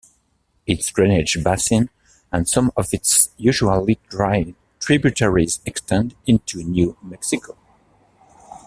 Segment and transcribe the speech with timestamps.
[0.65, 1.91] Its drainage basin
[2.31, 7.55] and some of its usually dry tributaries extend into New Mexico.